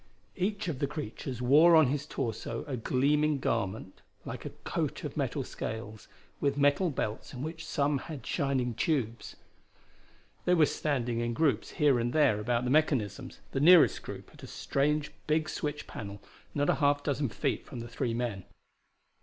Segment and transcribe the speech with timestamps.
[0.35, 5.15] Each of the creatures wore on his torso a gleaming garment like a coat of
[5.15, 6.07] metal scales,
[6.39, 9.35] with metal belts in which some had shining tubes.
[10.45, 14.41] They were standing in groups here and there about the mechanisms, the nearest group at
[14.41, 16.19] a strange big switch panel
[16.55, 18.45] not a half dozen feet from the three men.